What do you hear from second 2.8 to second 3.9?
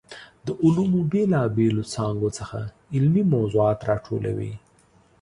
علمي موضوعات